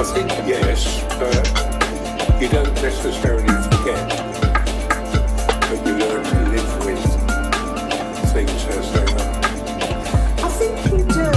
I 0.00 0.04
think 0.04 0.30
yes, 0.46 1.02
but 1.18 1.34
you 2.40 2.48
don't 2.48 2.72
necessarily 2.80 3.48
forget, 3.48 4.08
but 5.60 5.78
you 5.84 5.92
learn 5.98 6.22
to 6.22 6.38
live 6.50 6.70
with 6.86 7.04
things 8.32 8.64
as 8.66 8.92
they 8.92 9.06
are. 9.12 9.34
I 10.44 10.48
think 10.50 10.76
you 10.86 10.98
do, 11.02 11.30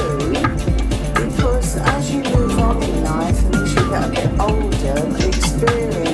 because 1.25 1.75
as 1.77 2.13
you 2.13 2.21
move 2.21 2.59
on 2.59 2.83
in 2.83 3.03
life 3.03 3.43
and 3.45 3.55
as 3.55 3.73
you 3.73 3.83
get 3.89 4.03
a 4.05 4.11
bit 4.11 4.39
older, 4.39 5.27
experience 5.27 6.10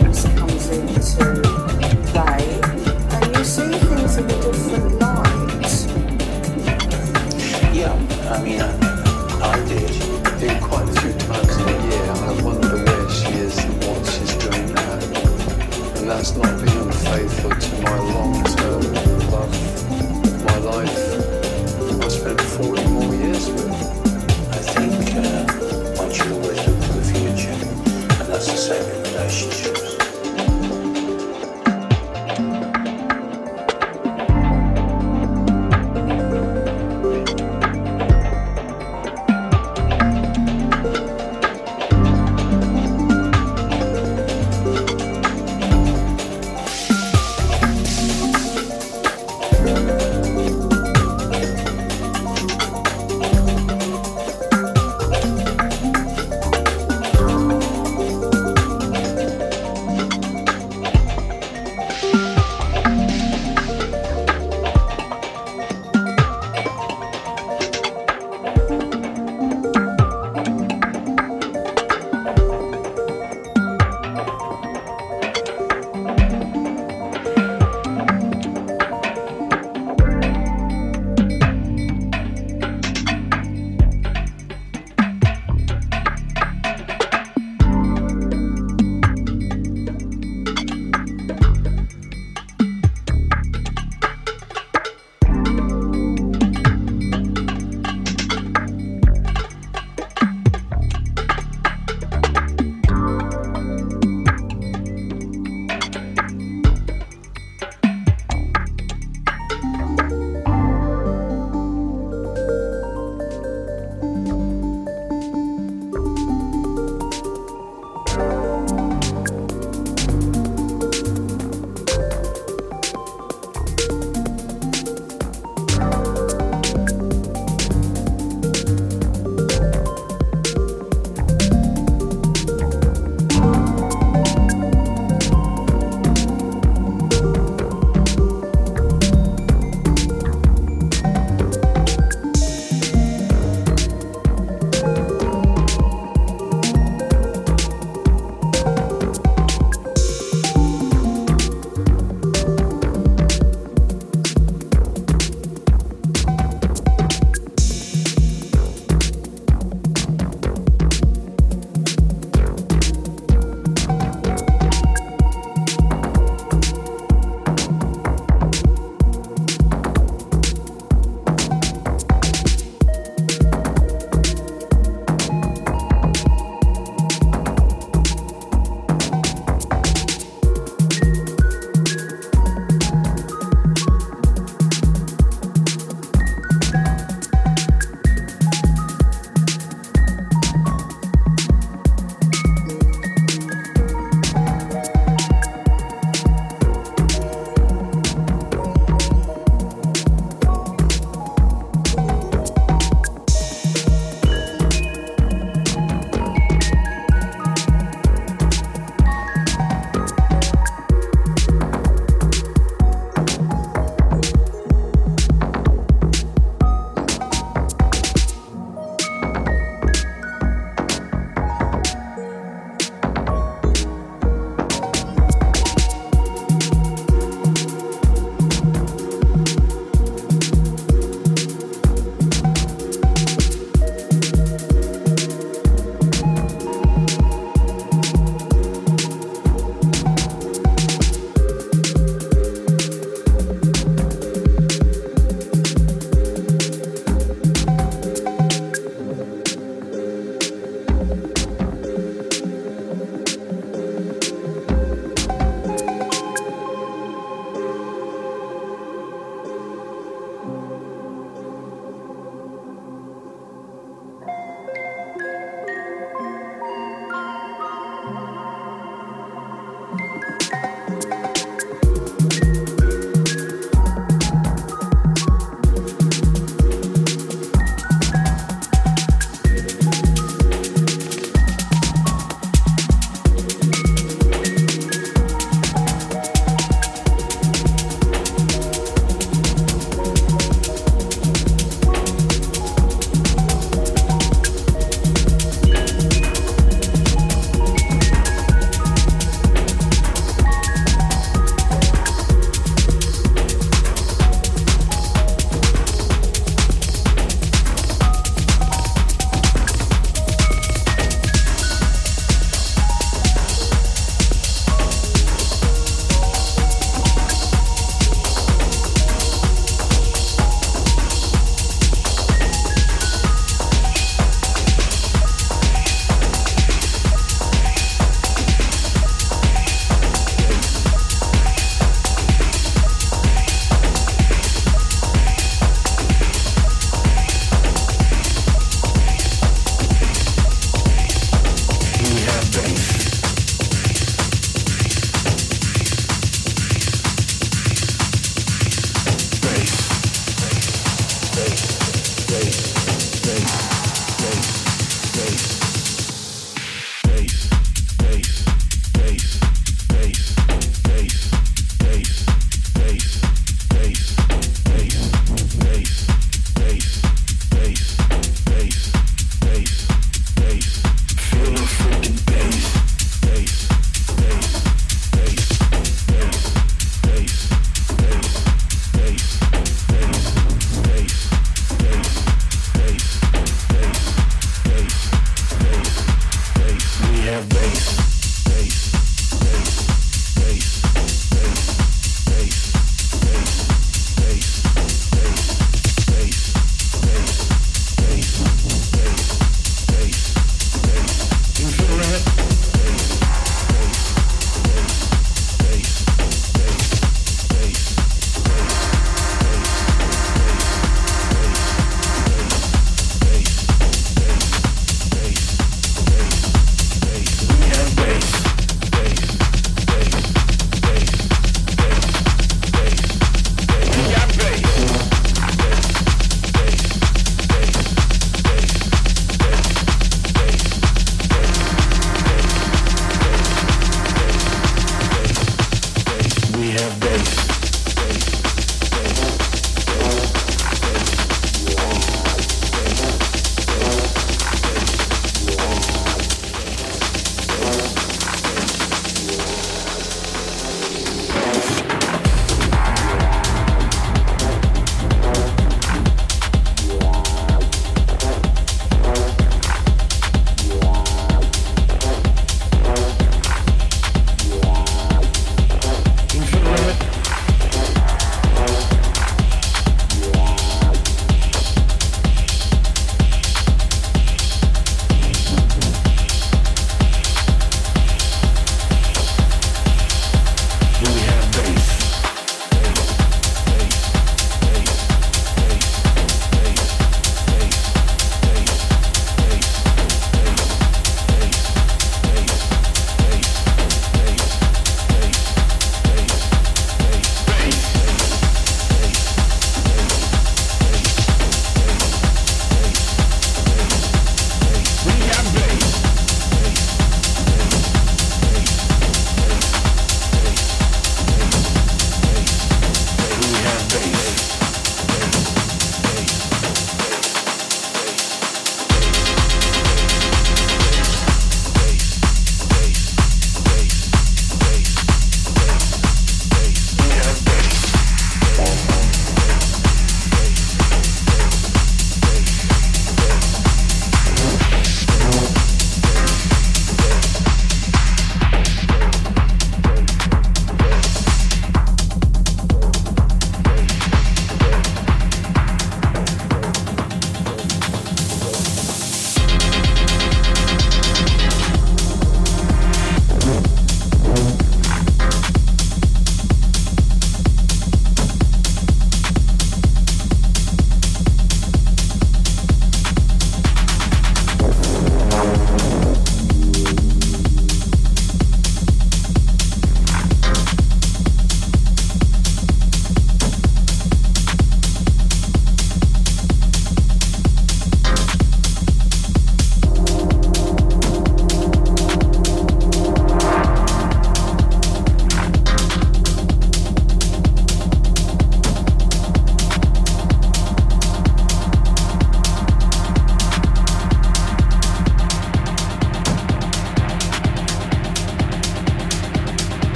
not 16.35 16.65
being 16.65 16.91
faithful 16.91 17.51
to 17.51 17.76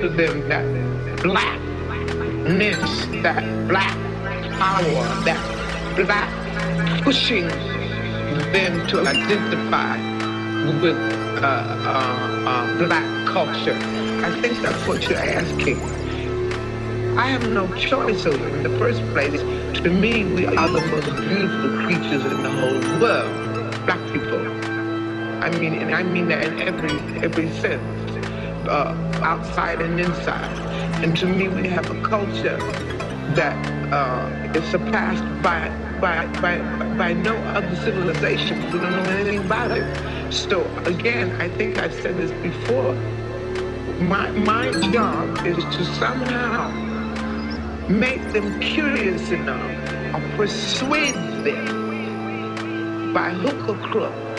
to 0.00 0.08
them 0.08 0.48
that 0.48 0.64
blackness, 1.22 3.06
that 3.22 3.68
black 3.68 3.94
power, 4.58 5.04
that 5.24 5.96
black 5.96 7.02
pushing 7.02 7.46
them 8.52 8.86
to 8.88 9.00
identify 9.00 9.96
with 10.80 10.96
uh, 11.42 11.46
uh, 11.46 12.44
uh, 12.48 12.78
black 12.78 13.26
culture. 13.28 13.76
I 14.24 14.40
think 14.40 14.62
that's 14.62 14.88
what 14.88 15.06
you're 15.06 15.18
asking. 15.18 15.78
I 17.18 17.26
have 17.26 17.50
no 17.50 17.66
choice 17.74 18.24
over 18.24 18.48
in 18.48 18.62
the 18.62 18.78
first 18.78 19.02
place. 19.12 19.40
To 19.82 19.90
me, 19.90 20.24
we 20.24 20.46
are 20.46 20.68
the 20.68 20.80
most 20.80 21.14
beautiful 21.28 21.70
creatures 21.84 22.24
in 22.24 22.42
the 22.42 22.50
whole 22.50 23.00
world, 23.00 23.00
black. 23.00 23.39
I 25.50 25.58
mean, 25.58 25.74
and 25.74 25.94
I 25.94 26.02
mean 26.04 26.28
that 26.28 26.44
in 26.44 26.60
every 26.60 26.96
every 27.24 27.50
sense 27.58 27.82
uh, 28.68 28.94
outside 29.22 29.80
and 29.80 29.98
inside. 29.98 30.56
And 31.02 31.16
to 31.16 31.26
me, 31.26 31.48
we 31.48 31.66
have 31.68 31.90
a 31.90 32.00
culture 32.02 32.56
that 33.34 33.56
uh, 33.92 34.52
is 34.54 34.64
surpassed 34.70 35.24
by, 35.42 35.68
by, 36.00 36.26
by, 36.40 36.58
by 36.96 37.12
no 37.12 37.36
other 37.36 37.74
civilization. 37.76 38.62
We 38.66 38.78
don't 38.78 38.92
know 38.92 39.10
anything 39.10 39.38
about 39.38 39.72
it. 39.72 40.32
So 40.32 40.62
again, 40.84 41.32
I 41.40 41.48
think 41.48 41.78
I've 41.78 41.94
said 41.94 42.16
this 42.16 42.30
before. 42.42 42.94
My, 44.02 44.30
my 44.30 44.70
job 44.92 45.44
is 45.44 45.56
to 45.56 45.84
somehow 45.96 46.70
make 47.88 48.22
them 48.32 48.60
curious 48.60 49.30
enough 49.30 50.14
or 50.14 50.36
persuade 50.36 51.14
them 51.44 53.12
by 53.12 53.30
hook 53.30 53.68
or 53.68 53.88
crook 53.88 54.29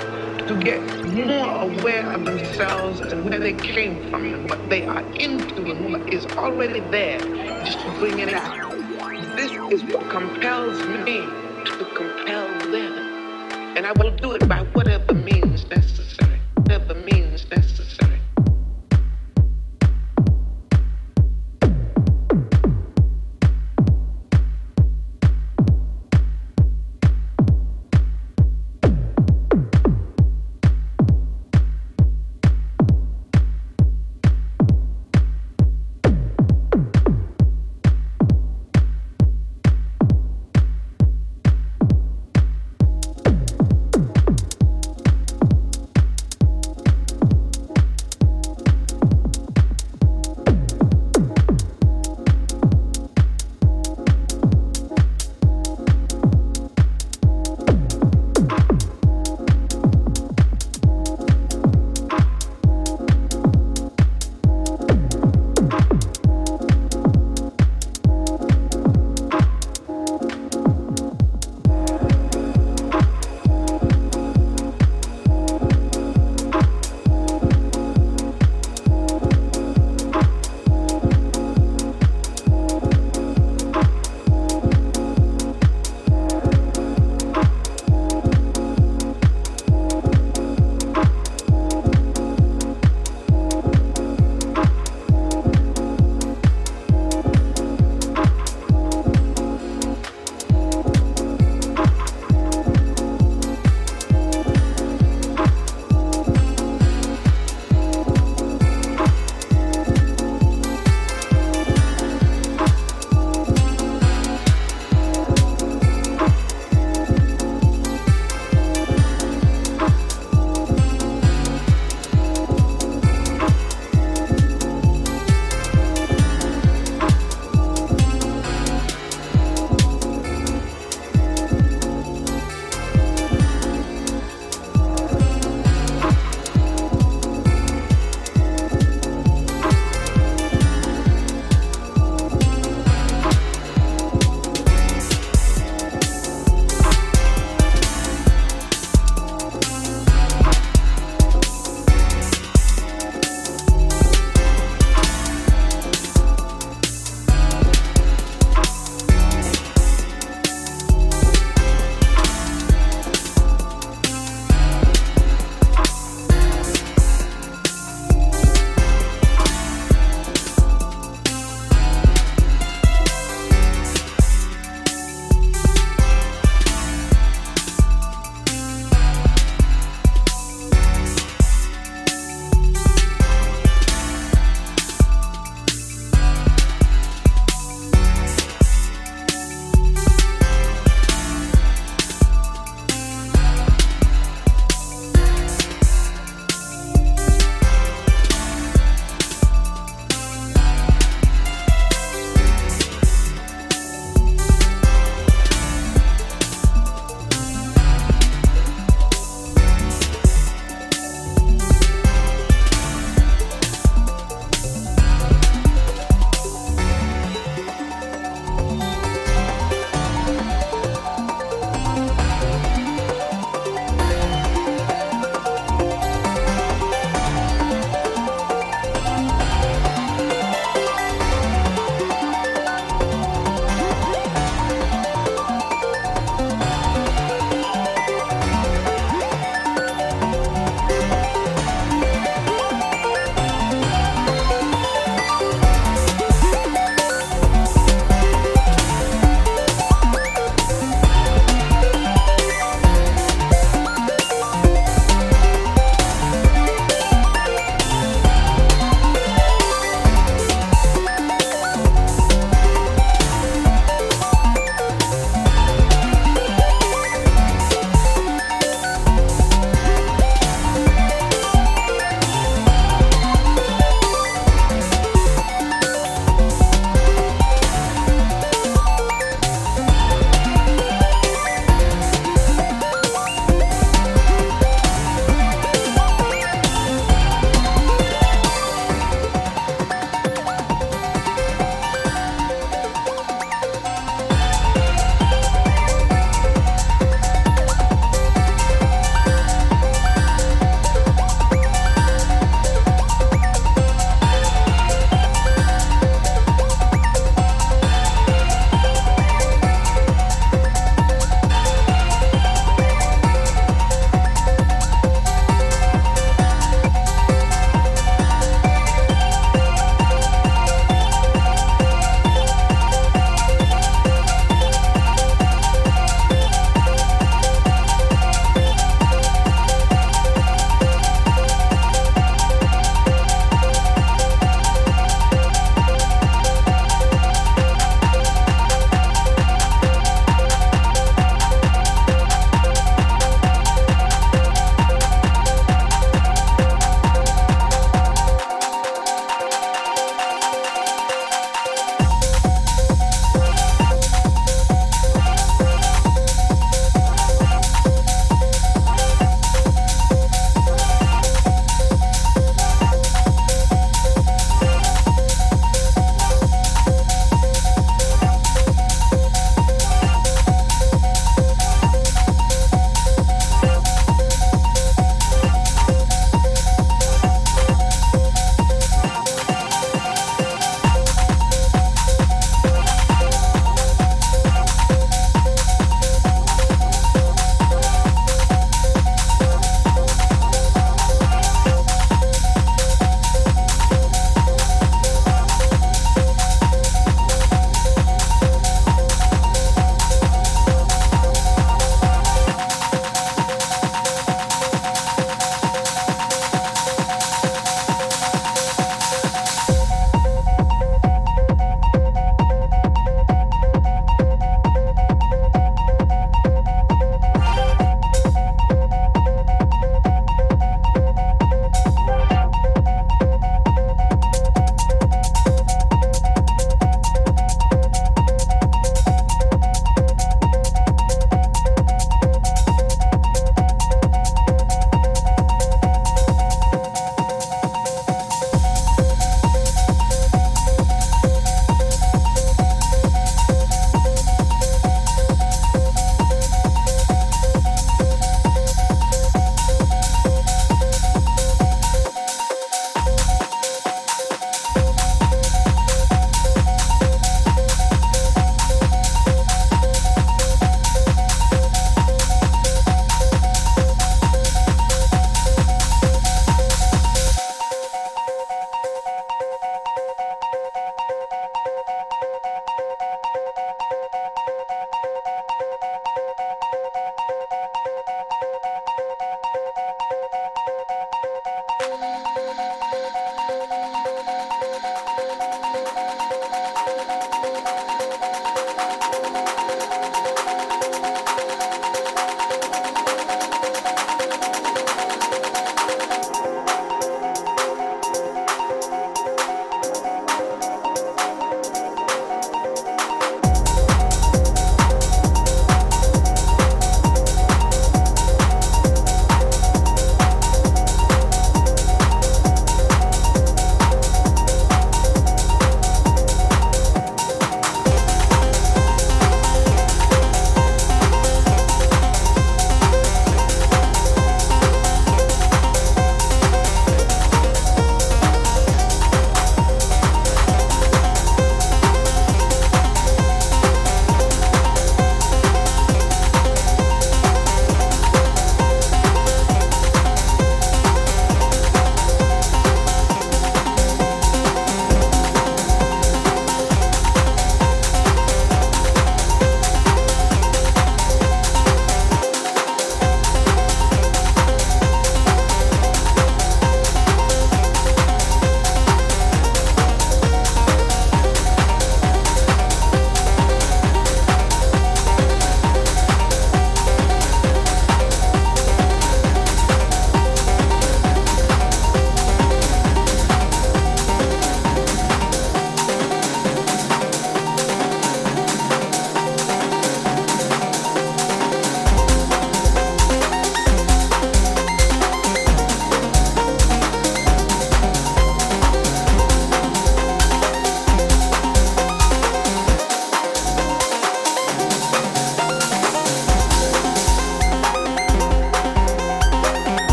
to 0.51 0.63
get 0.65 0.81
more 1.13 1.61
aware 1.61 2.11
of 2.11 2.25
themselves 2.25 2.99
and 2.99 3.29
where 3.29 3.39
they 3.39 3.53
came 3.53 4.09
from 4.09 4.25
and 4.25 4.49
what 4.49 4.69
they 4.69 4.85
are 4.85 5.01
into 5.13 5.71
and 5.71 5.93
what 5.93 6.13
is 6.13 6.25
already 6.37 6.81
there, 6.91 7.19
just 7.63 7.79
to 7.79 7.91
bring 7.99 8.19
it 8.19 8.33
out. 8.33 8.69
This 9.37 9.51
is 9.71 9.81
what 9.93 10.09
compels 10.09 10.77
me 11.05 11.21
to 11.63 11.87
compel 11.95 12.49
them. 12.69 12.93
And 13.77 13.87
I 13.87 13.93
will 13.93 14.11
do 14.11 14.30